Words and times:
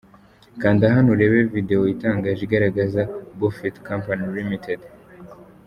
Kanda 0.61 0.85
hano 0.95 1.09
urebe 1.15 1.39
Video 1.53 1.81
itangaje 1.93 2.41
igaragaza 2.43 3.01
Boofet 3.37 3.75
Company 3.87 4.23
ltd. 4.35 4.81